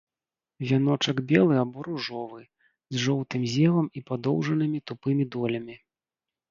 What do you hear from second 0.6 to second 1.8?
Вяночак белы